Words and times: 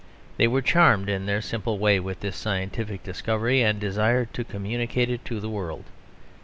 They 0.37 0.47
were 0.47 0.63
charmed, 0.63 1.09
in 1.09 1.27
their 1.27 1.41
simple 1.43 1.77
way, 1.77 1.99
with 1.99 2.21
this 2.21 2.35
scientific 2.35 3.03
discovery, 3.03 3.61
and 3.61 3.79
desired 3.79 4.33
to 4.33 4.43
communicate 4.43 5.11
it 5.11 5.23
to 5.25 5.39
the 5.39 5.47
world. 5.47 5.83